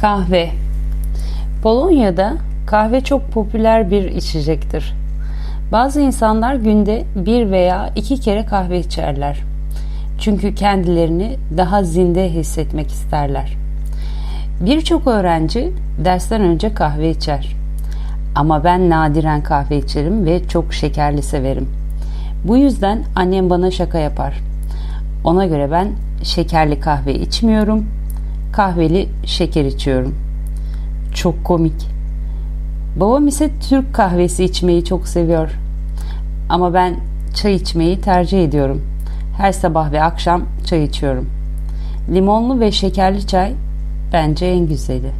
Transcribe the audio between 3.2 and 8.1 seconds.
popüler bir içecektir. Bazı insanlar günde bir veya